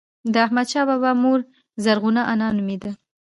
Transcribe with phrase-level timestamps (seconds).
[0.33, 1.39] د احمدشاه بابا مور
[1.83, 2.91] زرغونه انا نوميږي.